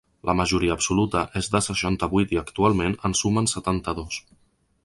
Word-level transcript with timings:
La 0.27 0.33
majoria 0.37 0.71
absoluta 0.75 1.21
és 1.41 1.51
de 1.57 1.61
seixanta-vuit 1.67 2.35
i 2.37 2.41
actualment 2.45 2.99
en 3.11 3.19
sumen 3.23 3.55
setanta-dos. 3.57 4.23